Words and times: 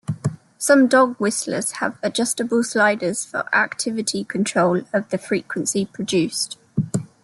Some 0.57 0.87
dog 0.87 1.15
whistles 1.17 1.73
have 1.73 1.99
adjustable 2.01 2.63
sliders 2.63 3.23
for 3.23 3.47
active 3.53 4.03
control 4.27 4.81
of 4.91 5.07
the 5.09 5.19
frequency 5.19 5.85
produced. 5.85 6.57